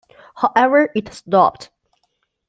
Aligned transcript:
However, 0.37 0.89
it 0.95 1.13
stopped. 1.13 1.69